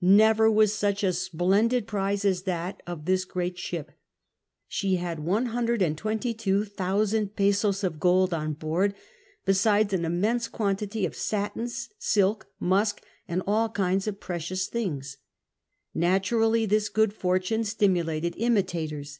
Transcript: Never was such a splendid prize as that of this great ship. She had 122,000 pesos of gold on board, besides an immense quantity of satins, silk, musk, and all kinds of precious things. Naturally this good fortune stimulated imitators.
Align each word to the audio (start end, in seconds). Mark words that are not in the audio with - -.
Never 0.00 0.48
was 0.48 0.72
such 0.72 1.02
a 1.02 1.12
splendid 1.12 1.88
prize 1.88 2.24
as 2.24 2.42
that 2.42 2.80
of 2.86 3.04
this 3.04 3.24
great 3.24 3.58
ship. 3.58 3.90
She 4.68 4.94
had 4.94 5.18
122,000 5.18 7.34
pesos 7.34 7.82
of 7.82 7.98
gold 7.98 8.32
on 8.32 8.52
board, 8.52 8.94
besides 9.44 9.92
an 9.92 10.04
immense 10.04 10.46
quantity 10.46 11.04
of 11.04 11.16
satins, 11.16 11.88
silk, 11.98 12.46
musk, 12.60 13.02
and 13.26 13.42
all 13.44 13.70
kinds 13.70 14.06
of 14.06 14.20
precious 14.20 14.68
things. 14.68 15.16
Naturally 15.92 16.64
this 16.64 16.88
good 16.88 17.12
fortune 17.12 17.64
stimulated 17.64 18.34
imitators. 18.36 19.18